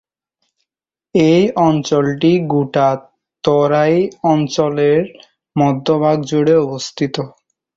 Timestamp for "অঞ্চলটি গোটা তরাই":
1.61-3.95